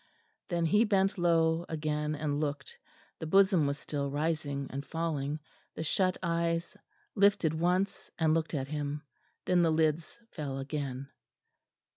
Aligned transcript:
_"Then 0.49 0.65
he 0.65 0.83
bent 0.83 1.19
low 1.19 1.63
again 1.69 2.15
and 2.15 2.39
looked; 2.39 2.79
the 3.19 3.27
bosom 3.27 3.67
was 3.67 3.77
still 3.77 4.09
rising 4.09 4.65
and 4.71 4.83
falling, 4.83 5.39
the 5.75 5.83
shut 5.83 6.17
eyes 6.23 6.75
lifted 7.13 7.53
once 7.53 8.09
and 8.17 8.33
looked 8.33 8.55
at 8.55 8.69
him. 8.69 9.03
Then 9.45 9.61
the 9.61 9.69
lids 9.69 10.17
fell 10.31 10.57
again. 10.57 11.09